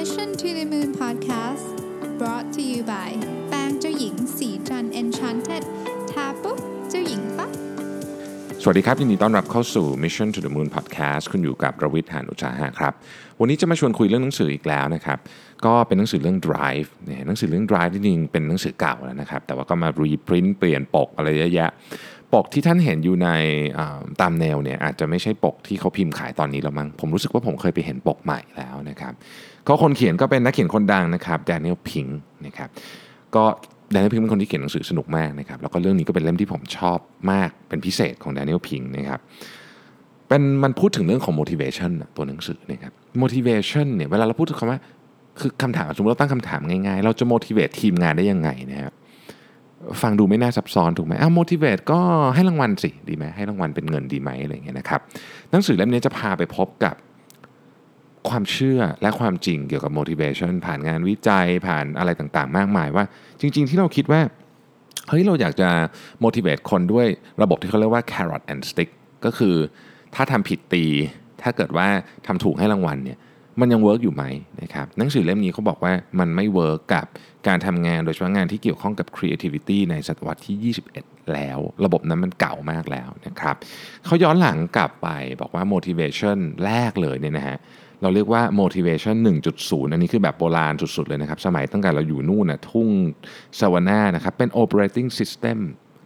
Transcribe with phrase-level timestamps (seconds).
[0.00, 1.66] Mission to the Moon Podcast
[2.18, 3.10] brought to you by
[3.48, 5.64] แปรงเจ้าหญิงสีจัน Enchanted
[6.10, 6.58] ทาปุ๊บ
[6.90, 7.50] เจ้าหญิงปั๊บ
[8.62, 12.92] สวัสดีครับ ยินดีต้อนรับเข้าสู่ Mission to the Moon Podcast คุณอยู่กับระวิทย์หานุชาหะครับ
[13.40, 15.18] วันนี้จะมาชวนคุยเรื่องหนังสืออีกแล้วนะครับ
[15.66, 21.70] ก็เป็นหนังสือเรื่อง Drive เนี่ยหนังสือเรื่อง Drive ที่จริงเป็นหนังสือเก่าแล้วนะครับ แต่ว่าก็มารีพรินต์เปลี่ยนปกอะไรเยอะแยะ
[22.34, 23.28] ปกที่ท่านเห็นอยู่ใน
[24.20, 29.12] ตามแนวเนี่ยอาจจะไม่ใช่ปกที่เขาพิมพ์ขายตอนนี้แล้วมั้งผมรู้สึกว่าผมเคยไปเห็นปกใหม่แล้วนะครับ
[29.68, 32.06] ก็คนเขียนก็เป็นนักเขียนคนดังนะครับแดเนียลพิง
[32.46, 32.68] นะครับ
[33.34, 33.44] ก็
[33.92, 36.98] แดเนียลพิงเป็นคนที่เขียนหนังสือสนุกมากนะครับแล้วก็เรื่องนี้ก็เป็นเล่มที่ผมชอบ
[37.30, 39.20] มากเป็นพิเศษของแดเนียลพิงนะครับ
[40.28, 42.92] เป็นมันพูดถึงเรื่องของ motivation ตัวหนังสือนะครับ
[43.22, 44.80] motivation เนี่ยเวลาเราพูดถึงคำว่า
[45.40, 48.92] คือคำถามสมมติเราตั้งคำถามง่ายๆ เราจะ motivate ทีมงานได้ยังไงนะครับ
[50.02, 52.00] ฟังดูไม่น่าซับซ้อนถูกไหมอ้าว motivate ก็
[52.34, 55.00] ให้รางวัลสิดีไหมให้รางวัลเป็นเงินดีไหมอะไรอย่างเงี้ยนะครับ
[55.50, 56.94] หนังสือเล่มนี้จะพาไปพบกับ
[58.28, 63.04] ความเชื่อและความจริงเกี่ยวกับ motivation ผ่านงานวิจัยผ่านอะไรต่างๆ มากมายว่า
[63.40, 64.20] จริง ๆ ที่เราคิดว่า
[65.08, 65.68] เฮ้ยเราอยากจะ
[66.24, 67.06] motivate คนด้วย
[67.42, 68.90] ระบบที่เขาเรียกว่า carrot and stick
[69.24, 69.56] ก็คือ
[70.14, 70.84] ถ้าทำผิดตี
[71.42, 71.88] ถ้าเกิดว่า
[72.26, 73.18] ทำถูกให้รางวัลเนี่ย
[73.60, 74.24] มันยัง work อยู่ไหม
[74.62, 77.06] นะครับหนังสือเล่มนี้เขาบอกว่ามันไม่ work กับ
[77.48, 83.56] การทำงานโดยเฉพาะงานที่เกี่ยวข้องกับ creativity ในศตวรรษที่ 21 แล้ว ระบบนั้นมันเก่ามากแล้วนะครับ
[84.04, 85.08] เขาย้อนหลังกลับไป
[85.40, 87.58] บอกว่า motivation แรกเลยเนี่ยนะฮะ
[88.04, 89.16] เราเรียกว่า motivation
[89.54, 92.88] 1.0 อันนี้คือแบบโบราณสุด ๆ เลยนะครับ สมัยตั้งแต่เราอยู่นู่นนะทุ่ง
[93.60, 95.58] สวานานะครับ เป็น operating system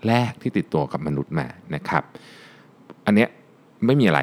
[0.09, 2.03] แรกที่ติดตัวกับมนุษย์มานะครับ
[3.07, 3.29] อันเนี้ย
[3.87, 4.21] ไม่มีอะไร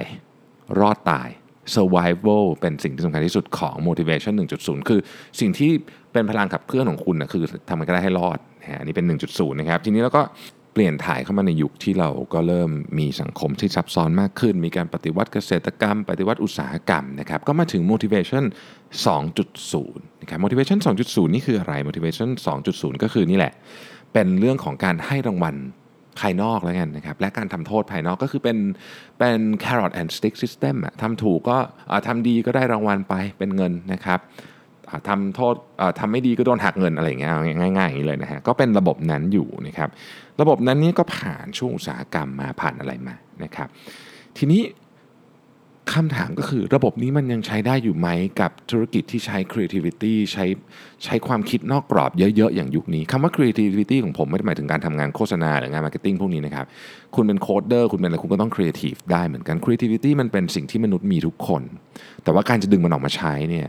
[0.79, 1.29] รอดตาย
[1.75, 4.99] survival เป็นสิ่งที่สำคัญที่สุดของ motivation 1.0 คือ
[5.39, 5.71] สิ่งที่
[6.13, 10.21] เป็นพลังขับเคลื่อนของคุณนะคือทำมันก็ได้ให้รอดนะฮะอันนี้เป็น 1.0 นะครับ ทีนี้เราก็
[10.75, 18.43] เปลี่ยนถ่ายเข้ามาในยุคที่เราก็เริ่มมีสังคมที่ซับซ้อนมากขึ้น มีการปฏิวัติเกษตรกรรม ปฏิวัติอุตสาหกรรมนะครับก็มาถึง motivation
[19.05, 22.29] 2.0นะครับ motivation 2.0 นี่คืออะไร motivation
[22.67, 23.53] 2.0 ก็คือนี่แหละ
[24.13, 25.55] เป็นเรื่องของการให้รางวัล
[26.19, 28.57] ภายนอกแล้วกันนะครับและการทำโทษภายนอกก็คือเป็น
[29.19, 31.57] เป็น carrot and stick system อะทำถูกก็
[32.07, 34.19] ทำดีก็ได้รางวัลไปเป็นเงินนะครับ
[35.07, 37.31] ทำโทษอ่าทำไม่ดีก็โดนหักเงินอะไรเงี้ย
[37.77, 39.89] ง่ายๆอย่างนี้เลยนะฮะก็เป็นระบบนั้นอยู่นะครับ
[40.41, 43.67] ระบบนั้นนี่ก็ผ่านช่วงอุตสาหกรรมมาผ่านอะไรมานะครับ
[44.39, 44.63] ทีนี้
[45.93, 48.07] คำถามก็คือระบบนี้มันยังใช้ได้อยู่ไหม
[48.41, 50.45] กับธุรกิจที่ใช้ creativity ใช้
[51.03, 56.65] ใช้ความคิดนอกกรอบเยอะๆ อย่างยุคนี้คำว่า creativity ของผมไม่ได้หมายถึงการทำงานโฆษณาหรืองาน marketing พวกนี้นะครับ
[57.15, 61.61] คุณเป็นโคดเดอร์คุณเป็นอะไรคุณก็ต้อง creative ได้เหมือนกัน creativity มันเป็นสิ่งที่มนุษย์มีทุกคน
[62.23, 63.67] แต่ว่าการจะดึงมันออกมาใช้เนี่ย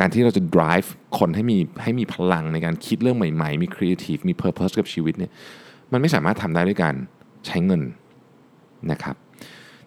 [0.00, 5.32] การที่เราจะ drive คนให้มีให้มีพลังในการคิดเรื่องใหม่ ๆ มี creative มี purpose กับชีวิตเนี่ย
[5.92, 6.94] มันไม่สามารถทำได้ด้วยการ
[7.46, 7.82] ใช้เงิน
[8.90, 9.16] นะครับ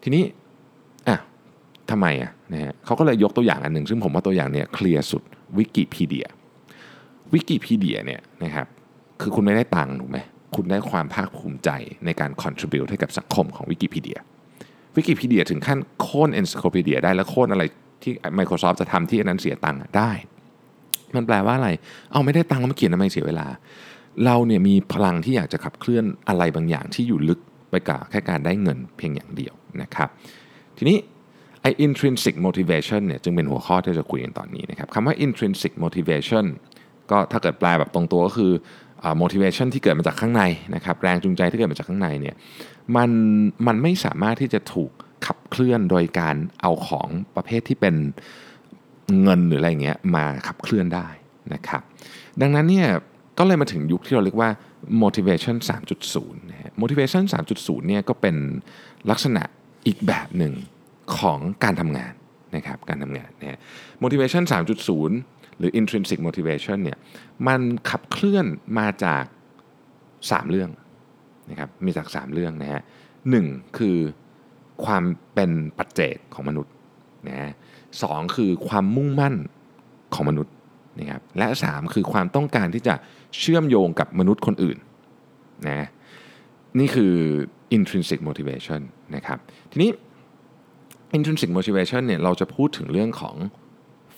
[0.03, 0.23] ทีนี้
[1.07, 1.17] อะ
[1.89, 5.23] ทำไมอะนะฮะเขาก็เลยยกตัวอย่างอันหนึ่ง ซึ่งผมว่าตัวอย่างเนี่ยเคลียร์สุด
[5.57, 6.27] วิกิพีเดีย
[7.33, 8.67] วิกิพีเดียเนี่ยนะครับ
[9.21, 10.19] คือคุณไม่ได้ตังค์ถูกไหม
[10.55, 11.69] คุณได้ความภาคภูมิใจ
[12.05, 14.19] ในการ contribute ให้กับสังคมของวิกิพีเดีย
[14.95, 17.63] วิกิพีเดียถึงขั้นโค่น encyclopedia ได้แล้วโค่นอะไร
[18.01, 20.11] ที่ Microsoft จะทำที่อันนั้นเสียตังค์ได้
[21.15, 21.69] มันแปลว่าอะไร
[22.11, 23.47] เอาไม่ได้ตังค์แล้วมาเขียนทำไมเสียเวลา
[24.25, 27.39] เราเนี่ยมีพลังที่อยากจะขับเคลื่อนอะไรบางอย่างที่อยู่ลึก
[27.69, 30.09] ไปกับแค่การได้เงินเพียงอย่างเดียวนะครับ
[30.77, 30.97] ทีนี้
[31.61, 36.45] ไอ้ intrinsic motivation เนี่ยจึงเป็นหัวข้อที่จะคุยกันตอนนี้นะครับคำว่า intrinsic motivation
[37.11, 38.51] ก็ถ้าเกิดแปลแบบตรงตัวก็คือ
[39.03, 40.43] อ motivation ที่เกิดมาจากข้างใน
[40.75, 42.35] นะครับแรงจูงใจที่เกิดมาจากข้างในเนี่ย
[42.95, 43.09] มัน
[43.67, 44.91] มันไม่สามารถที่จะถูก
[45.25, 47.96] ขับเคลื่อนโดยการเอาของประเภทที่เป็น
[49.24, 51.07] เงินหรืออะไรเงี้ยมาขับเคลื่อนได้
[51.53, 51.81] นะครับ
[52.41, 52.88] ดังนั้นเนี่ย
[53.38, 54.50] ก็เลยมาถึงยุคที่เราเรียกว่า
[55.03, 55.57] motivation
[56.03, 57.24] 3.0นะฮะ motivation
[57.57, 58.35] 3.0เนี่ยก็เป็น
[59.09, 59.44] ลักษณะ
[59.88, 60.53] อีกแบบหนึ่ง
[61.18, 62.13] ของการทำงาน
[62.56, 63.59] นะครับการทำงานนะฮะ
[64.03, 66.97] motivation 3.0 หรือ intrinsic motivation เนี่ย
[67.47, 68.46] มันขับเคลื่อน
[68.80, 69.24] มาจาก
[69.90, 70.69] 3 เรื่อง
[71.50, 72.81] นะครับมีจาก 3 เรื่องนะฮะ
[73.30, 73.46] หนึ่ง
[73.78, 73.97] คือ
[74.85, 75.03] ความ
[75.34, 76.73] เป็นปัจเจกของมนุษย์
[77.28, 77.51] นะฮะ
[78.01, 79.36] สองคือความมุ่งมั่น
[80.13, 80.53] ของมนุษย์
[81.00, 82.95] นะครับและ 3 คือความต้องการที่จะ
[83.39, 84.77] เชื่อมโยงกับมนุษย์คนอื่น
[85.68, 85.88] นะ
[86.80, 87.13] นี่คือ
[87.77, 88.81] intrinsic motivation
[89.15, 89.39] นะครับ
[89.71, 89.92] ทีนี้
[91.18, 93.36] intrinsic motivation เนี่ยเราจะพูดถึงเรื่องของ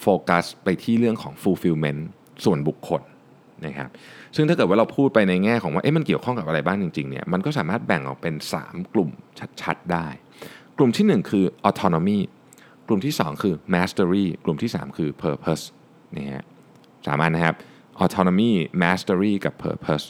[0.02, 2.02] โฟกัสไปที่เรื่องของ fulfillment
[2.46, 3.02] ส่วนบุคคล
[3.66, 3.90] นะครับ
[4.36, 9.10] ซึ่งถ้าเกิดว่าเราพูดไปในแง่ของว่า เอ๊ะมันเกี่ยวข้องกับอะไรบ้างจริงๆ เนี่ย มันก็สามารถแบ่งออกเป็น 3 กลุ่ม
[9.62, 10.08] ชัดๆ ได้
[10.82, 12.20] ลุ่มที่ 1 คือ autonomy
[12.88, 15.64] กลุ่มที่ 2 คือ mastery กลุ่มที่ 3 คือ purpose
[16.16, 16.46] นี่ฮะ
[17.06, 17.56] สามอันนะครับ
[18.04, 18.52] autonomy
[18.84, 20.06] mastery กับ purpose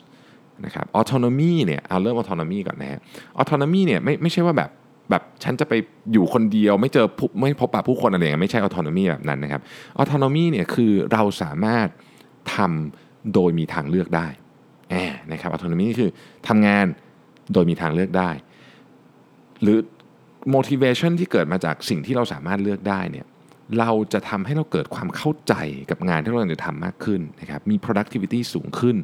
[0.66, 3.00] นะครับ autonomy เนี่ยเอาเริ่ม autonomy ก่อนนะฮะ
[3.42, 4.70] autonomy เนี่ยไม่ไม่ใช่ว่าแบบ
[5.10, 5.74] แบบฉันจะไป
[6.14, 7.06] อยู่คนเดียวไม่เจอ
[7.40, 9.62] ไม่พบปะผู้คนอะไรอย่างเงี้ยไม่ใช่ autonomy แบบนั้นนะครับ
[10.02, 11.88] autonomy เนี่ยคือเราสามารถ
[12.56, 14.28] ทำโดยมีทางเลือกได้
[15.32, 16.12] นะครับ autonomy นี่คือ
[16.48, 16.86] ทำงาน
[17.54, 18.30] โดยมีทางเลือกได้
[19.62, 19.78] หรือ
[20.56, 23.26] motivation ที่เกิดมาจากสิ่งที่เราสามารถเลือกได้เนี่ย
[23.80, 25.54] เราจะทำให้เราเกิดความเข้าใจ
[25.90, 28.96] กับงานที่เราจะทำมากขึ้นนะครับมี productivity สูงขึ้น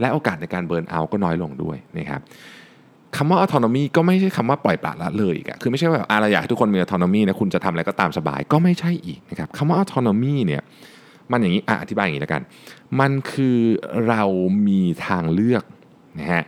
[0.00, 2.20] และโอกาสในการเบิร์นเอาก็น้อยลงด้วยนะครับ
[3.16, 10.62] คำว่า autonomy ก็ไม่ใช่คำว่าปล่อยปละละเลยอีกอะคือไม่ใช่ว่าอะไรอยากให้ทุกคนมี autonomy นะคุณจะทำอะไรก็ตามสบายก็ไม่ใช่อีกนะครับคำว่า autonomy เนี่ย
[11.30, 12.42] มันอย่างนี้ออธิบายอย่างนี้แล้วกัน
[13.00, 13.58] มันคือ
[14.08, 14.22] เรา
[14.68, 15.64] มีทางเลือก
[16.18, 16.44] นะฮะ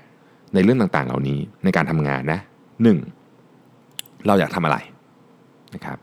[0.55, 2.41] ในเรื่องต่างๆ เหล่านี้ในการทำงานนะ
[2.83, 2.99] หนึ่ง
[4.27, 4.77] เราอยากทำอะไร
[5.75, 5.99] นะครับ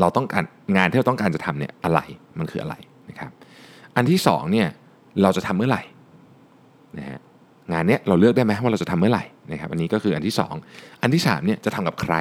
[0.00, 0.44] เราต้องการ
[0.76, 2.00] งานที่เราต้องการจะทำเนี่ยอะไร
[2.38, 2.74] มันคืออะไร
[3.10, 3.30] นะครับ
[3.96, 4.68] อันที่สองเนี่ย
[5.22, 5.82] เราจะทำเมื่อไหร่
[6.98, 7.18] นะฮะ
[7.72, 10.54] งานเนี้ยเราเลือกได้ไหมว่าเราจะทำเมื่อไหร่นะครับอันนี้ก็คืออันที่สอง
[11.02, 12.14] อันที่สามเนี่ยจะทำกับใคร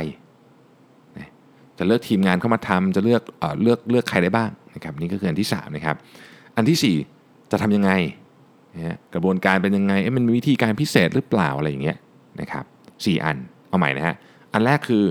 [1.17, 1.29] นะ
[1.77, 5.95] จะเลือกทีมงานเข้ามาทำจะเลือกเอ่อเลือกเลือกใครได้บ้างนะครับนี่ก็คืออันที่สามนะครับ
[6.55, 6.95] อันที่สี่
[7.51, 7.91] จะทำยังไง
[8.75, 11.97] นะฮะกระบวนการเป็นยังไงเอ๊ะมันมีวิธีการพิเศษหรือเปล่าอะไรอย่างเงี้ย
[12.41, 12.65] นะครับ
[13.05, 13.37] สี่อัน
[13.69, 14.15] เอาใหม่นะฮะ
[14.53, 15.03] อันแรกคือ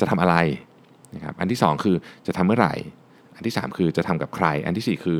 [0.00, 0.36] จะทำอะไร
[1.14, 1.96] นะครับอันที่ 2 คือ
[2.26, 2.74] จะทำเมื่อไหร่
[3.36, 5.18] อันที่ 3 คือจะทำกับใคร อันที่ 4 คือ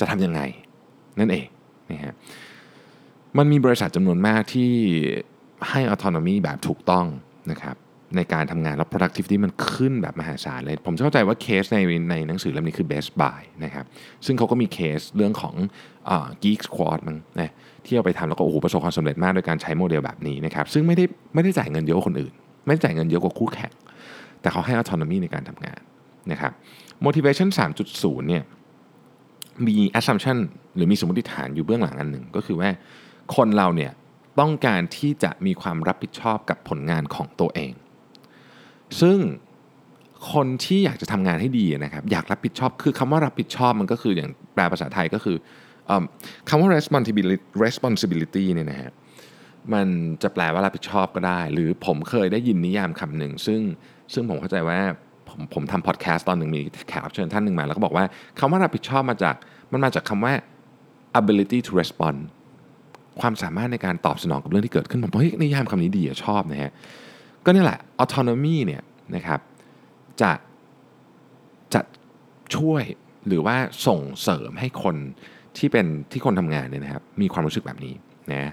[0.00, 0.40] จะทำยังไง
[1.18, 1.46] นั่นเอง
[1.90, 2.14] นะฮะ
[3.38, 4.70] มันมีบริษัทจำนวนมากที่
[5.68, 7.06] ให้ autonomy แบบถูกต้อง
[7.50, 7.76] นะครับ
[8.16, 11.78] ในการทำงานแล้ว productivity มันขึ้นแบบมหาศาลเลย ผมเข้าใจว่าเคสใน
[12.10, 13.84] ในหนังสือเล่มนี้คือ best buy นะครับ
[14.26, 15.54] ซึ่งเขาก็มีเคสเรื่องของ
[16.14, 17.52] uh, geek squad มันนะ
[17.84, 21.04] ที่เอาไปทำแล้วก็โอ้โหประสบความสำเร็จมากโดยการใช้โมเดลแบบนี้นะครับ ซึ่งไม่ได้
[21.34, 22.32] ไม่ได้จ่ายเงินเยอะกว่าคนอื่น
[22.66, 23.72] ไม่ได้จ่ายเงินเยอะกว่าคู่แข่ง
[24.40, 25.80] แต่เขาให้ autonomy ในการทำงาน
[26.32, 26.52] นะครับ
[27.06, 27.48] motivation
[27.88, 28.44] 3.0เนี่ย
[29.66, 30.38] มี assumption
[30.74, 32.70] หรือมีสมมติฐานอยู่เบื้องหลังอันหนึ่ง ก็คือว่า
[33.36, 33.92] คนเราเนี่ย
[34.40, 37.72] ต้องการที่จะมีความรับผิดชอบกับผลงานของตัวเอง
[39.00, 39.18] ซึ่ง
[40.32, 45.36] คนที่อยากจะทำงานให้ดีนะครับ อยากรับผิดชอบคือคำว่ารับผิดชอบมันก็คืออย่างแปลภาษาไทยก็คือ
[45.88, 45.92] อ
[46.48, 48.90] คำว่า responsibility responsibility เนี่ยนะฮะ
[49.72, 49.88] มัน
[50.22, 53.60] จะแปลว่ารับผิดชอบก็ได้ หรือผมเคยได้ยินนิยามคำหนึ่งซึ่ง
[54.12, 54.78] ซึ่งผมเข้าใจว่า
[55.28, 58.04] ผมผมทำพอดแคสต์ตอนหนึ่งมีแขกรับเชิญท่านหนึ่งมา แล้วก็บอกว่า
[58.38, 59.34] คำว่ารับผิดชอบมาจาก
[59.72, 60.32] มันมาจากคำว่า
[61.20, 62.18] ability to respond
[63.20, 66.72] ความสามารถในการตอบสนองกับเรื่องที่เกิดขึ้น ผมเฮ้ยนิยามคำนี้ดีอะชอบนะฮะ
[67.44, 68.82] ก็นี่แหละ autonomy เนี่ย
[69.14, 69.40] นะครับ
[70.20, 70.32] จะ
[71.74, 71.80] จะ
[72.56, 72.82] ช่วย
[73.26, 74.96] หรือว่าส่งเสริมให้คน
[75.56, 77.94] ที่เป็นที่คนทำงานเนี่ยนะครับมีความรู้สึกแบบนี้
[78.32, 78.52] นะ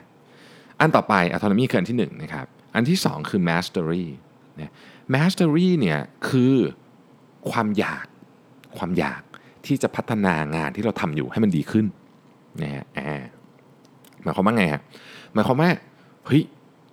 [0.80, 2.46] อันต่อไป autonomy คืออันที่1นะครับ
[2.76, 4.06] อันที่ 2 คือ mastery
[4.62, 4.74] นะ
[5.14, 6.00] mastery เนี่ย
[6.30, 6.56] คือ
[7.52, 8.06] ความอยาก
[8.78, 9.22] ความอยาก
[9.66, 11.86] ที่จะพัฒนางานที่เราทำอยู่ให้มันดีขึ้น
[12.62, 12.86] นะฮะ
[14.24, 14.82] หมายความว่าไงฮะ
[15.34, 15.70] หมายความว่า
[16.26, 16.42] เฮ้ย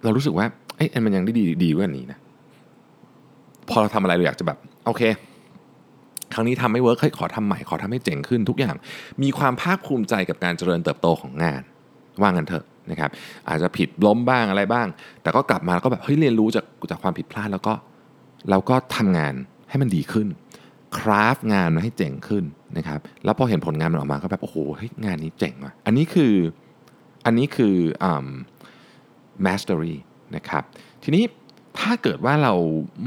[0.02, 0.46] เรารู้สึกว่า
[0.76, 2.18] ไอ้มันยังได้ดีดีกว่านี้นะ
[3.70, 5.02] พอเราทำอะไรเราอยากจะแบบโอเค
[6.34, 8.76] ครั้งนี้ทำไม่ work เฮ้ยขอทำใหม่ขอทำให้เจ๋งขึ้นทุกอย่าง
[9.22, 11.62] มีความภาคภูมิใจกับการเจริญเติบโตของงาน
[12.20, 13.10] ว่างันเถอะ นะครับ
[13.48, 14.86] อาจจะผิดล้มบ้างอะไรบ้าง
[15.22, 17.74] แต่ก็กลับมาแล้วก็แบบเฮ้ยเรียนรู้จากจากความผิดพลาดแล้วก็
[18.50, 19.34] เราก็ทำงาน
[19.68, 20.28] ให้มันดีขึ้น
[20.98, 22.44] craft งานมาให้เจ๋งขึ้น
[22.76, 26.34] นะครับแล้วพอเห็นผลงานมันออกมาก็แบบโอ้โหเฮ้ยงานนี้เจ๋งว่ะอันนี้คือ
[27.26, 27.74] อันนี้คือ
[28.10, 28.26] um,
[29.46, 29.94] mastery
[30.36, 30.62] นะครับ
[31.04, 31.24] ทีนี้
[31.78, 32.54] ถ้าเกิดว่าเรา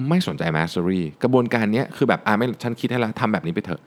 [0.09, 3.81] ไม่สนใจ mastery กระบวนการนี้คือแบบอ่าไม่ฉันคิดให้แล้วทำแบบนี้ไปเถอะ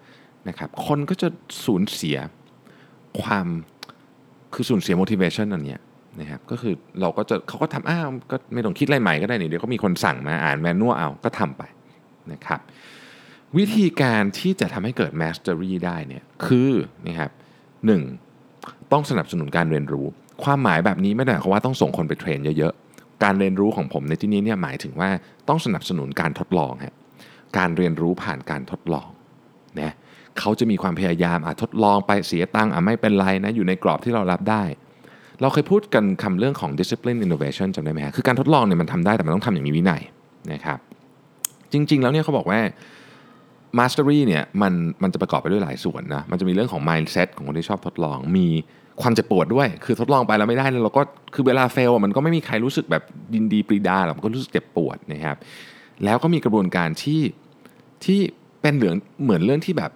[0.49, 1.29] นะครับคนก็จะ
[1.65, 2.17] สูญเสีย
[3.23, 3.47] ความ
[4.55, 5.81] คือสูญเสีย motivation อันเนี้ย
[6.21, 11.63] นะครับก็คือเราก็จะเขาก็ทำอ้าวก็ไม่ต้องคิดอะไรใหม่ก็ได้นี่เดี๋ยวก็มีคนสั่งมาอ่านแมนนวลเอาก็ทำไป
[12.33, 12.61] นะครับ
[13.59, 16.73] วิธีการที่จะทำให้เกิด mastery ได้เนี่ยคือ
[17.07, 17.31] นะครับ
[17.87, 18.03] หนึ่ง
[18.93, 20.07] ต้องสนับสนุนการเรียนรู้
[20.45, 25.11] ความหมายแบบนี้ไม่ได้หมายความว่าต้องส่งคนไปเทรนเยอะๆ การเรียนรู้ของผมในที่นี้เนี่ยหมายถึงว่า
[25.49, 26.95] ต้องสนับสนุนการทดลองฮะ
[27.59, 29.09] การเรียนรู้ผ่านการทดลอง
[29.81, 29.95] นะ
[30.39, 34.63] เขาจะมีความพยายามอะทดลองไปเสียตังค์อะไม่เป็นไรนะอยู่ในกรอบที่เรารับได้
[35.41, 40.03] เราเคยพูดกันคำเรื่องของ discipline innovation จำได้ไหมฮะคือการทดลองเนี่ยมันทำได้แต่มันต้องทำอย่างมีวินัย
[40.53, 40.79] นะครับ
[41.73, 42.61] จริง ๆ แล้วเนี่ยเขาบอกว่า
[43.79, 48.47] mastery เนี่ยมันมันจะประกอบไปด้วยหลายส่วนนะมันจะมีเรื่องของ mindset ของคนที่ชอบทดลอง มี
[49.03, 51.03] ความเจ็บปวดด้วย คือทดลองไปแล้วไม่ได้แล้วเราก็
[51.35, 53.03] คือเวลาเฟลมันก็ไม่มีใครรู้สึกแบบ
[53.35, 55.37] ดินดีปรีดาหรอกมันก็รู้สึกเจ็บปวดนะครับ
[56.05, 57.23] แล้วก็มีกระบวนการที่
[58.05, 58.21] ที่
[58.61, 59.91] เป็นเหลืองเหมือนเรื่องที่แบบ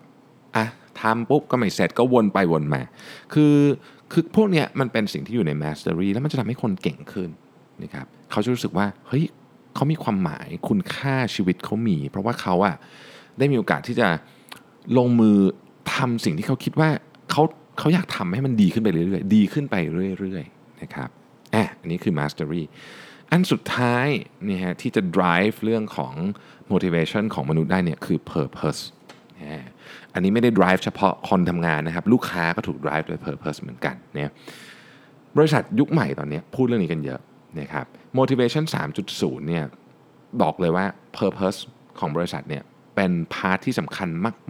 [0.56, 0.66] อะ
[1.00, 2.82] ทำปุ๊บก็ไม่เสร็จก็วนไปวนมา
[3.34, 3.54] คือ
[4.14, 7.30] คือพวกเนี้ยมันเป็นสิ่งที่อยู่ใน mastery แล้วมันจะทำให้คนเก่งขึ้น
[7.82, 9.24] นะครับเขาจะรู้สึกว่าเฮ้ย
[9.74, 12.76] เขามีความหมายคุณค่าชีวิตเขามี เพราะว่าเขาอะ
[13.38, 14.08] ได้มีโอกาสที่จะ
[14.98, 15.38] ลงมือ
[15.94, 16.90] ทำสิ่งที่เขาคิดว่า
[17.30, 17.42] เขา
[17.78, 19.74] เขาอยากทำให้มันดีขึ้นไปเรื่อยๆ ดีขึ้นไป
[20.20, 21.08] เรื่อยๆนะครับ
[21.54, 22.62] อะอันนี้คือ mastery
[23.30, 24.06] อันสุดท้าย
[24.46, 26.14] นี่ฮะที่จะ drive เรื่องของ
[26.72, 28.80] motivation ของมนุษย์ได้เนี่ยคือ purpose
[30.14, 34.30] อันนี้ไม่ได้ drive เฉพาะคนทำงานนะครับ ลูกค้าก็ถูก drive ด้วย purpose เหมือนกันเนี่ย
[35.36, 37.20] บริษัทยุคใหม่ตอนนี้พูดเรื่องนี้กันเยอะ
[37.60, 37.86] นะครับ
[38.18, 38.64] motivation
[39.06, 39.64] 3.0เนี่ย
[40.42, 40.86] บอกเลยว่า
[41.18, 41.58] purpose
[41.98, 42.62] ของบริษัทเนี่ย
[42.96, 44.08] เป็น part ที่สำคัญ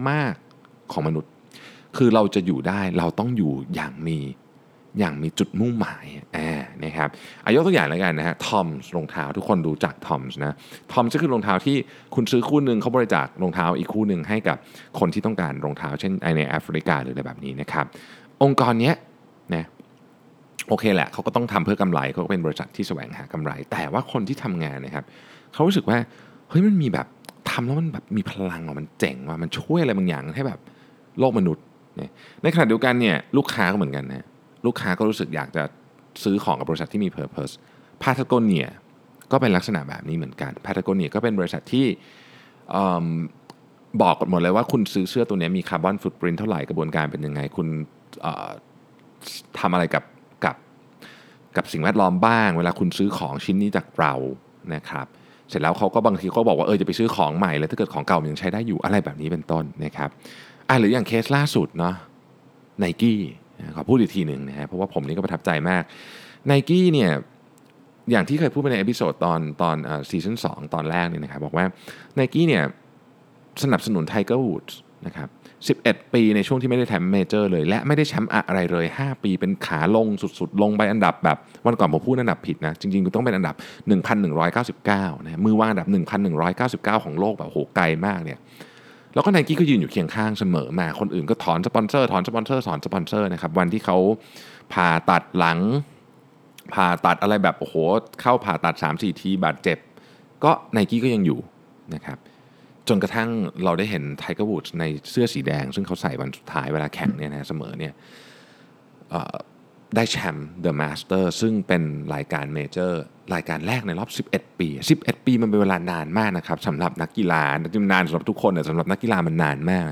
[0.09, 1.31] มาก ๆ ของมนุษย์
[1.97, 4.19] คือเราจะอยู่ได้เราต้องอยู่อย่างมี
[4.99, 7.09] อย่างมีจุดมุ่งหมายอ่านะครับ
[7.45, 10.55] อายกตัวอย่างแล้วกันนะฮะ TOMS รองเท้าทุกคนดูจาก TOMS นะ
[10.91, 11.75] TOMS ก็คือรองเท้าที่
[12.15, 14.57] คุณซื้อคู่หนึ่งเขาบริจาครองเท้าอีกคู่หนึ่งให้กับ
[14.99, 17.85] คนที่ต้องการรองเท้า เช่นในแอฟริกาหรืออะไรแบบนี้นะครับ
[18.43, 18.95] องค์กรเนี้ย
[19.55, 19.65] นะ
[20.69, 25.05] โอเคแหละเขาก็ต้องทำเพื่อกำไรเขาก็เป็นบริษัทที่แสวงหากำไร แต่ว่าคนที่ทำงานนะครับ
[25.53, 25.97] เขารู้สึกว่า
[26.49, 27.07] เฮ้ยมันมีแบบ
[27.49, 30.59] ทำแล้วมันแบบมีพลังว่ะมันเจ๋งว่ะมันช่วยอะไรบางอย่างให้แบบ
[31.19, 31.63] โลกมนุษย์
[32.41, 34.25] ในขณะเดียวกันเนี่ยลูกค้าก็เหมือนกันนะ
[34.65, 35.63] ลูกค้าก็รู้สึกอยากจะ
[36.23, 37.53] ซื้อของกับบริษัทที่มี Purpose
[38.01, 38.67] พาทากเนีย
[39.31, 41.85] ก็เป็นลักษณะแบบนี้เหมือนกันพาทากเนียก็เป็นบริษัทที่
[44.01, 47.67] บอกหมดเลยว่าคุณซื้อเสื้อตัวนี้มีคาร์บอนฟุตปรินเท่าไหร่กระบวนการเป็นยังไง คุณ
[49.59, 50.03] ทำอะไรกับ
[50.45, 50.55] กับ
[51.57, 54.13] กับสิ่งแวดล้อมบ้าง เวลาคุณซื้อของชิ้นนี้จากเรา
[54.75, 55.07] นะครับ
[55.49, 60.09] เสร็จแล้วเขาก็บางทีเขาบอกว่าเออจะไปซื้อของใหม่เลยถ้าเกิดของเก่ายังใช้ได้อยู่อะไรแบบนี้เป็นต้นนะครับ
[60.69, 61.95] อะหรืออย่างเคสล่าสุดเนาะ
[62.79, 63.19] ไนกี้
[63.75, 65.83] ขอพูดอีกทีหนึ่งนะฮะเพราะว่าผมนี่ก็ประทับใจมาก
[66.47, 67.11] ไนกี้เนี่ย
[68.11, 69.75] อย่างที่เคยพูดไปใน episode ตอนตอน
[70.09, 71.65] seasons ตอนแรกเนี่ยนะครับบอกว่า
[72.15, 72.63] ไนกี้เนี่ย
[73.63, 75.29] สนับสนุนไทเกอร์วูดส์นะครับ
[75.81, 80.07] 11 ปีในช่วงที่ไม่ได้แชมป์ major เลย และไม่ได้แชมป์อะไรเลย 5 ปีเป็นขาลง
[80.39, 83.55] สุดๆ ลงไปอันดับแบบวันก่อนผมพูดอันดับผิดนะ จริงๆต้องเป็นอันดับ
[84.41, 85.87] 1,199นะมือวางอันดับ
[86.45, 88.39] 1,199 ของโลกแบบโหไกลมากเนี่ย
[89.15, 93.97] แล้วก็ไนกี้ก็ยืนอยู่เคียงข้างเสมอมาคนอื่นก็ถอนสปอนเซอร์ถอนสปอนเซอร์ถอนสปอนเซอร์นะครับวันที่เขา
[94.73, 95.59] ผ่าตัดหลัง
[96.73, 97.75] ผ่าตัดอะไรแบบโอ้โห
[98.21, 99.77] เข้าผ่าตัด 3-4 ทีบาดเจ็บ
[100.43, 101.39] ก็ไนกี้ก็ยังอยู่
[101.93, 102.17] นะครับ
[102.87, 103.29] จนกระทั่ง
[103.63, 107.93] เราได้เห็น Tiger Woods ในเสื้อสีแดง ซึ่งเขาใส่วันสุดท้ายเวลาแข่งเนี่ยนะเสมอเนี่ย
[109.95, 111.83] ได้แชมป์ The Masters ซึ่งเป็น
[112.15, 113.03] รายการ major
[113.33, 114.67] รายการแรกในรอบ 11 ปี
[114.99, 117.41] 11 ปีมันเป็นเวลานานมากนะครับสำหรับนักกีฬา
[117.91, 119.85] นานสำหรับทุกคนแต่สำหรับนักกีฬามันนานมาก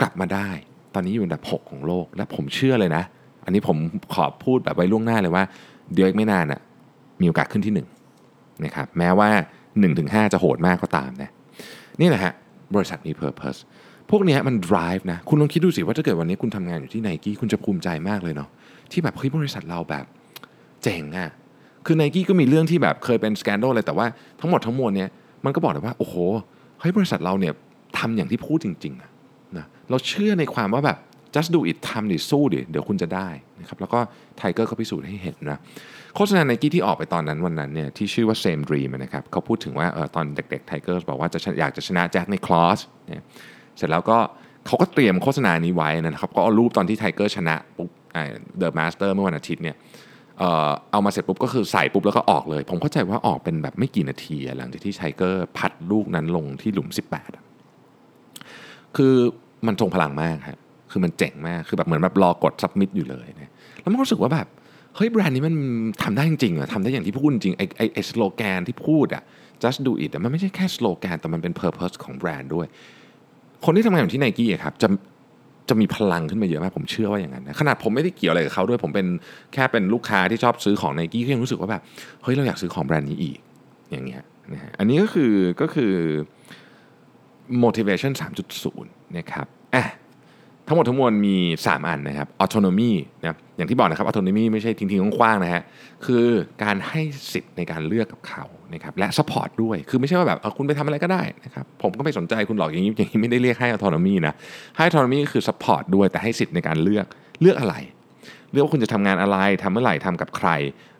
[0.00, 0.48] กลับมาได้
[0.94, 3.04] ตอนนี้อยู่อันดับ 6 ของโลก และผมเชื่อเลยนะ
[3.44, 3.76] อันนี้ผม
[4.14, 5.44] ขอพูดแบบไว้ล่วงหน้าเลยว่า
[5.94, 6.60] เดี๋ยวอีกไม่นานอะ
[7.20, 7.74] มีโอกาสขึ้นที่
[8.16, 9.28] 1นะครับแม้ว่า
[9.80, 11.30] 1-5 จะโหดมากก็ตามนะ
[12.00, 12.32] นี่แหละฮะ
[12.74, 13.58] บริษัทมี Purpose
[14.10, 18.48] พวกนี้มัน drive นะ คุณลองคิดดูสิว่าถ้าเกิดวันนี้คุณทำงานอยู่ที่ไนกี้คุณจะภูมิใจมากเลยเนาะ
[18.92, 20.04] ที่แบบเฮ้ยบริษัทเราแบบ
[20.82, 21.30] เจ๋งอะ่ะ
[21.86, 24.06] คือไนกี้ก็มีเรื่องที่แบบเคยเป็นสแกนโดเลยแต่ว่า
[24.40, 25.08] ทั้งหมดทั้งมวลเนี่ย
[25.44, 26.14] มันก็บอกเลยว่าโอ้โห
[26.80, 27.52] เฮ้ยบริษัทเราเนี่ย
[27.98, 29.10] ทำอย่างที่พูดจริงๆนะ
[29.56, 30.98] นะเราเชื่อในความว่าแบบ
[31.34, 33.28] just do it ทำดิสู้ดิเดี๋ยวคุณจะได้
[33.60, 34.00] นะครับแล้วก็
[34.36, 35.58] ไทเกอร์เขาพิสูจน์ให้เห็นนะ
[36.16, 43.24] โฆษณาไนกี้ที่ออกไปตอนนั้นวันนั้นเนี่ยที่ชื่อว่า same dream นะครับเขาพูดถึงว่าเออตอนเด็กๆไทเกอร์บอกว่าจะอยากจะชนะแจ็คในคลอสเนี่ย
[43.76, 44.18] เสร็จแล้วก็
[44.66, 47.90] เขาก็เตรียมโฆษณานี้ไว้นะครับก็เอารูปตอนที่ Tiger ชนะปุ๊บ
[48.58, 49.76] The Masters เมื่อวันอาทิตย์เนี่ย
[50.92, 56.88] เอามาเสร็จปุ๊บก็คือใส่ปุ๊บแล้วก็ออกเลย ผมเข้าใจว่าออกเป็นแบบไม่กี่นาทีหลังจากที่ Tiger พัตต์ลูกนั้นลงที่หลุม
[57.72, 59.14] 18 คือ
[59.66, 60.58] มันทรงพลังมากครับ
[60.90, 64.46] คือมันเจ๋งมาก คือแบบเหมือนแบบรอกด submit อยู่เลยนะแล้วมันรู้สึกว่าแบบ
[64.96, 65.54] เฮ้ยแบรนด์นี้มัน
[66.02, 67.62] ทำได้จริงๆเหรอทำได้อย่างที่พูดจริงไอ
[67.94, 69.22] ไอสโลแกนที่พูดอะ
[69.62, 72.66] just do it มันไม่ใช่แค่สโลแกนแต่มันเป็น purpose ของแบรนด์ด้วย
[73.64, 74.88] คนที่ทำงานอยู่ที่ไนกี้ครับจะ
[75.70, 79.06] จะมีพลังขึ้นมาเยอะมากผมเชื่อว่าอย่างนั้นนะขนาดผมไม่ได้เกี่ยวอะไรกับเขาด้วยผมเป็น
[79.52, 81.82] แค่เป็นลูกค้าที่ชอบซื้อของไนกี้ก็ยังรู้สึกว่าแบบ
[82.22, 83.38] เฮ้ยเราอยากซื้อของแบรนด์นี้อีก
[83.90, 84.22] อย่างเงี้ย
[84.52, 85.92] นะฮะอันนี้ก็คือก็คือ
[87.64, 88.12] motivation
[88.60, 88.84] 3.0
[89.16, 89.84] นะครับอะ
[90.70, 95.62] ทั้งหมดทั้งมวลมี 3 อันนะครับ autonomy นะอย่างที่บอกนะครับ autonomy ไม่ใช่ทิ้งๆกว้างๆนะฮะ
[96.06, 96.24] คือ
[96.62, 97.00] การให้
[97.32, 104.34] สิทธิ์ในการเลือกกับเขานะครับและ support ด้วยคือไม่ใช่ว่าแบบคุณไปทำอะไรก็ได้นะครับผมก็ไม่สนใจคุณหรอกอย่างนี้อย่างนี้ไม่ได้เรียกให้ autonomy นะ
[104.76, 107.06] ให้ autonomy คือ support ด้วยแต่ให้สิทธิ์ในการเลือก
[107.40, 107.74] เลือกอะไร
[108.52, 110.48] เลือกว่าคุณจะทำงานอะไรทำเมื่อไหร่ทำกับใคร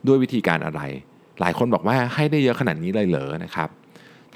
[0.06, 0.80] ด้วยวิธีการอะไร
[1.40, 3.68] หลายคนบอกว่าให้ได้เยอะขนาดนี้เลยเหรอนะครับ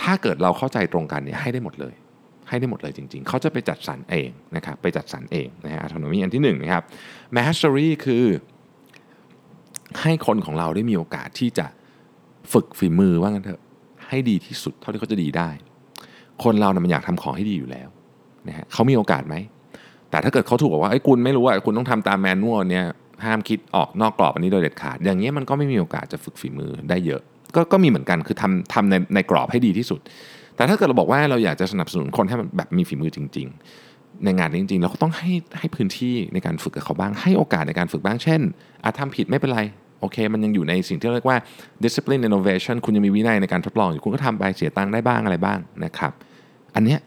[0.03, 1.95] ถ้าเกิดเราเข้าใจตรงกันเนี่ยให้ได้หมดเลย
[2.49, 6.83] ให้ได้หมดเลยจริง ๆ เขาจะไปจัดสรรเองนะครับไปจัดสรรเองนะฮะ autonomy อันที่1นนะครับ
[7.37, 8.25] mastery คือ
[10.03, 11.67] ให้คนของเราได้มีโอกาสที่จะ
[12.53, 13.61] ฝึกฝีมือว่างั้นเถอะ
[14.09, 15.51] ให้ดีที่สุดเท่าที่เขาจะดีได้
[16.45, 17.89] คนเรานะมันอยากทำของให้ดีอยู่แล้ว
[18.49, 19.35] นะฮะเขามีโอกาสไหม
[20.11, 22.87] แต่ถ้าเกิดเขาถูกบอกว่าไอ้คุณไม่รู้อะคุณต้องทำตามแมนนวลเนี่ย
[23.25, 27.23] ห้ามคิดออกนอกกรอบอันนี้โดยเด็ดขาด อย่างเงี้ยมันก็ไม่มีโอกาสจะฝึกฝีมือได้เยอะ
[27.55, 30.01] ก็ก็มีเหมือนกันคือทำทำในในกรอบให้ดีที่สุด
[30.56, 33.46] แต่ถ้าเกิดเราบอกว่าเราอยากจะสนับสนุนคนให้มันแบบมีฝีมือจริง
[33.87, 38.40] ๆ ในงานนี้จริงๆ เราก็ต้องให้ให้พื้นที่ในการฝึกกับเขาบ้าง ให้โอกาสในการฝึกบ้าง เช่น
[38.84, 39.61] อาจทำผิดไม่เป็นไร
[40.00, 41.38] โอเค มันยังอยู่ในสิ่งที่เรียกว่า
[41.84, 46.12] discipline innovation คุณยังมีวินัยในการทดลองอยู่คุณก็ทำไปเสียตังค์ได้บ้างอะไรบ้างนะครับ
[46.75, 47.00] อันเนี้ย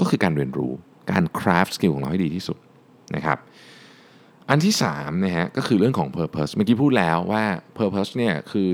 [0.00, 0.72] ก็คือการเรียนรู้
[1.10, 2.58] การ craft skill ของเราให้ดีที่สุด
[3.16, 3.38] นะครับ
[4.50, 7.44] อันที่3นะฮะก็คือเรื่องของ purpose เมื่อกี้พูดแล้วว่า
[7.78, 8.68] purpose เนี่ยคือ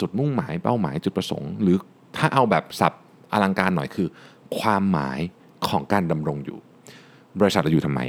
[0.00, 1.76] จุดมุ่งหมายเป้าหมายจุดประสงค์ หรือ
[2.16, 2.92] ถ้าเอาแบบสับ
[3.32, 4.08] อลังการหน่อยคือ
[4.58, 5.20] ความหมาย
[5.68, 6.58] ของการดำรงอยู่
[7.40, 8.00] บริษัทเราอยู่ทำไม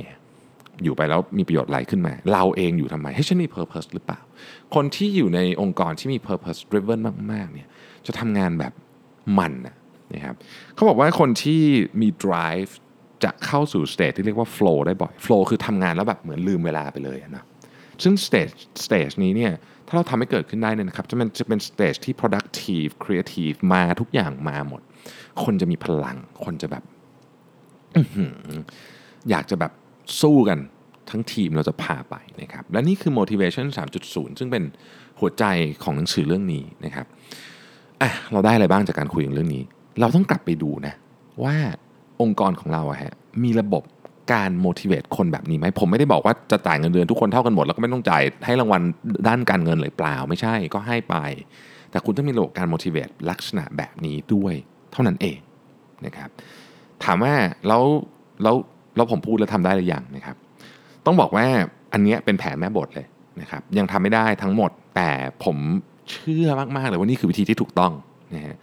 [0.83, 4.19] อยู่ไปแล้วมีประโยชน์อะไรขึ้นมา เราเองอยู่ทำไมให้ฉันมี purpose หรือเปล่า
[4.75, 6.99] คนที่อยู่ในองค์กรที่มี purpose driven
[7.31, 7.67] มากๆเนี่ย
[8.07, 8.73] จะทำงานแบบ
[9.37, 9.75] มันนะ
[10.13, 10.35] นะครับ
[10.75, 11.61] เขาบอกว่าคนที่
[12.01, 12.71] มี drive
[13.23, 17.43] จะเข้าสู่ state ที่เรียกว่า flow ได้บ่อย flow คือทำงานแล้วแบบเหมือนลืมเวลาไปเลยนะ
[18.03, 18.53] ซึ่ง stage
[18.85, 19.53] stage นี้เนี่ย
[19.87, 24.81] ถ้าเราทำให้เกิดขึ้นได้เนี่ยนะครับจะเป็นจะเป็น stage ที่ productive creative มาทุกอย่างมาหมด
[25.43, 26.83] คนจะมีพลัง คนจะแบบ
[29.29, 29.71] อยากจะแบบ
[30.21, 30.59] สู้กัน
[31.09, 33.67] ทั้งทีมเราจะพาไปนะครับ และนี่คือ motivation
[34.03, 34.63] 3.0 ซึ่งเป็น
[35.19, 35.43] หัวใจ
[35.83, 37.05] ของหนังสือเรื่องนี้นะครับ
[38.01, 39.63] อะเราได้อะไรบ้างจากการคุยเรื่องนี้
[39.99, 40.93] เราต้องกลับไปดูนะ
[41.43, 41.55] ว่า
[42.21, 43.83] องค์กรของเราอะฮะมีระบบ
[44.33, 48.81] การ motivate คนแบบนี้ไหมผมไม่ได้บอกว่าจะจ่ายเงินเดือนทุกคนเท่ากันหมด แล้วก็ไม่ต้องจ่ายให้รางวัล
[49.27, 51.15] ด้านการเงินเลยเปล่า ไม่ใช่ก็ให้ไป
[51.91, 54.53] แต่คุณต้องมีระบบการ motivate ลักษณะแบบนี้ด้วย
[54.91, 55.39] เท่านั้นเอง
[56.05, 56.29] นะครับ
[57.03, 57.33] ถามว่า
[57.67, 57.83] แล้ว
[58.43, 58.55] แล้ว
[58.95, 60.35] แล้วผมพูดแล้วทำได้หรือยังนะครับ
[61.05, 61.45] ต้องบอกว่า
[61.93, 63.07] อันนี้เป็นแผนแม่บทเลย
[63.41, 65.09] นะครับยังทำไม่ได้ทั้งหมดแต่
[65.43, 65.57] ผม
[66.11, 67.93] เชื่อมากๆเลยว่านี่คือวิธีที่ถูกต้อง
[68.35, 68.55] นะฮะ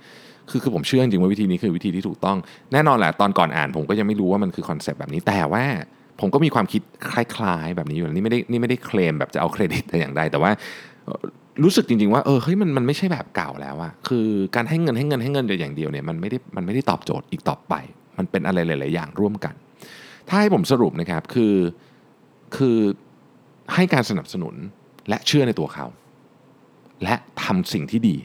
[0.51, 2.37] คือคือผมเชื่อจริงว่าวิธีนี้คือวิธีที่ถูกต้อง
[2.73, 5.65] แน่นอนแหละตอนก่อนอ่าน ผมก็ยังไม่รู้ว่ามันคือคอนเซปต์แบบนี้แต่ว่า
[6.21, 10.51] ผมก็มีความคิดคล้ายๆ แบบนี้อยู่นี่ไม่ได้นี่ไม่ได้เคลมแบบจะเอาเครดิตแต่อย่างใดแต่ว่า
[11.65, 17.75] รู้สึกจริงๆว่าเออเฮ้ยมันมันไม่ใช่แบบเก่าแล้วอะคือการให้เงินให้เงินให้เงินเดียวอย่างเดียวเนี่ยมันไม่ได้มันไม่ได้ตอบโจทย์อีกต่อไป
[18.19, 19.55] มันเป็นอะไรหลายๆอย่างร่วมกัน
[20.29, 21.55] ถ้าให้ผมสรุปนะครับคือ
[22.57, 22.79] คือ
[23.75, 24.55] ให้การสนับสนุน
[25.09, 25.87] และเชื่อในตัวเขา
[27.05, 28.17] และทำสิ่งที่ดี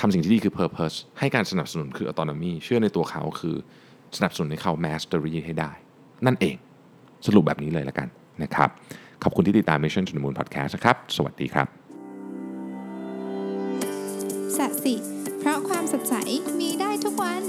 [0.00, 3.56] ทำสิ่งที่ดีคือ purpose ให้การสนับสนุนคือ autonomy เชื่อในตัวเขาคือ
[4.16, 5.70] สนับสนุนให้เขา mastery ให้ได้
[6.26, 6.56] นั่นเอง
[7.26, 8.08] สรุปแบบนี้เลยแล้วกัน
[8.42, 8.68] นะครับ
[9.22, 11.66] ขอบคุณที่ติดตาม Mission to the Moon Podcast นะครับ สวัสดีครับ
[14.56, 14.94] สัสิ
[15.38, 16.14] เพราะความสดใส
[16.60, 17.42] มีได้ทุกวัน